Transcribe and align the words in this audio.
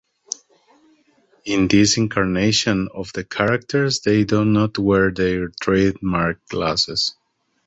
In 1.45 1.67
this 1.67 1.95
incarnation 1.95 2.89
of 2.91 3.13
the 3.13 3.23
characters 3.23 3.99
they 3.99 4.23
do 4.23 4.43
not 4.43 4.79
wear 4.79 5.11
their 5.11 5.49
trademark 5.61 6.43
glasses. 6.47 7.13